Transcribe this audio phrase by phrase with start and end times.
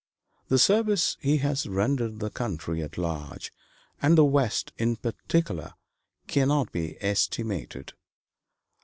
[0.47, 3.53] The service he has rendered the country at large,
[4.01, 5.73] and the West in particular,
[6.25, 7.93] cannot be estimated.